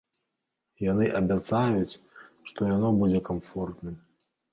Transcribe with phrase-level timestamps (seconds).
[0.91, 1.99] Яны абяцаюць,
[2.53, 3.95] што яно будзе камфортным.